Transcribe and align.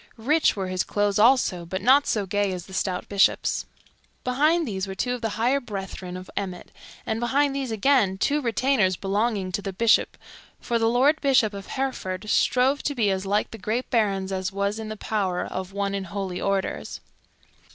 Rich 0.17 0.55
were 0.55 0.65
his 0.67 0.83
clothes 0.83 1.19
also, 1.19 1.63
but 1.63 1.79
not 1.79 2.07
so 2.07 2.25
gay 2.25 2.51
as 2.53 2.65
the 2.65 2.73
stout 2.73 3.07
Bishop's. 3.07 3.67
Behind 4.23 4.67
these 4.67 4.87
were 4.87 4.95
two 4.95 5.13
of 5.13 5.21
the 5.21 5.29
higher 5.37 5.59
brethren 5.59 6.17
of 6.17 6.27
Emmet, 6.35 6.71
and 7.05 7.19
behind 7.19 7.55
these 7.55 7.69
again 7.69 8.17
two 8.17 8.41
retainers 8.41 8.95
belonging 8.95 9.51
to 9.51 9.61
the 9.61 9.71
Bishop; 9.71 10.17
for 10.59 10.79
the 10.79 10.89
Lord 10.89 11.21
Bishop 11.21 11.53
of 11.53 11.67
Hereford 11.67 12.27
strove 12.31 12.81
to 12.81 12.95
be 12.95 13.11
as 13.11 13.27
like 13.27 13.51
the 13.51 13.59
great 13.59 13.91
barons 13.91 14.31
as 14.31 14.51
was 14.51 14.79
in 14.79 14.89
the 14.89 14.97
power 14.97 15.45
of 15.45 15.71
one 15.71 15.93
in 15.93 16.05
holy 16.05 16.41
orders. 16.41 16.99